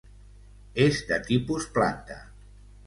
És 0.85 1.03
de 1.11 1.21
tipus 1.29 1.69
planta. 1.77 2.21